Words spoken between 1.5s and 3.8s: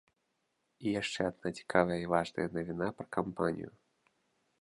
цікавая і важная навіна пра кампанію.